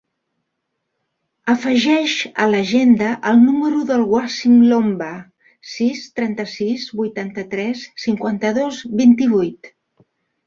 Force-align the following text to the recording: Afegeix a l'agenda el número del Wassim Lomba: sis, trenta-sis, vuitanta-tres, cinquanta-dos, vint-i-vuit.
Afegeix 1.53 2.13
a 2.45 2.47
l'agenda 2.53 3.09
el 3.31 3.37
número 3.41 3.81
del 3.91 4.05
Wassim 4.13 4.55
Lomba: 4.71 5.09
sis, 5.73 6.01
trenta-sis, 6.21 6.87
vuitanta-tres, 7.01 7.83
cinquanta-dos, 8.07 8.81
vint-i-vuit. 9.03 9.71